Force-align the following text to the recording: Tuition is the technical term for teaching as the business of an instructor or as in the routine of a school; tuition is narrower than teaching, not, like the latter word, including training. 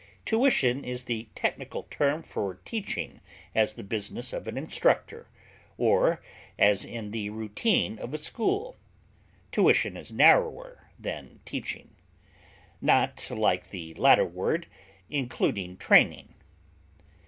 Tuition 0.25 0.83
is 0.83 1.03
the 1.03 1.27
technical 1.35 1.83
term 1.83 2.23
for 2.23 2.55
teaching 2.65 3.21
as 3.53 3.73
the 3.75 3.83
business 3.83 4.33
of 4.33 4.47
an 4.47 4.57
instructor 4.57 5.27
or 5.77 6.23
as 6.57 6.83
in 6.83 7.11
the 7.11 7.29
routine 7.29 7.99
of 7.99 8.11
a 8.11 8.17
school; 8.17 8.77
tuition 9.51 9.95
is 9.95 10.11
narrower 10.11 10.89
than 10.97 11.39
teaching, 11.45 11.93
not, 12.81 13.27
like 13.29 13.69
the 13.69 13.93
latter 13.93 14.25
word, 14.25 14.65
including 15.07 15.77
training. 15.77 16.33